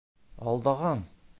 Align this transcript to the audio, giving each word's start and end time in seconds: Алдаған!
Алдаған! 0.51 1.05